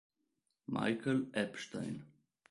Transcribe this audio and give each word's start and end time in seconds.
Michal 0.65 1.29
Epstein 1.31 2.01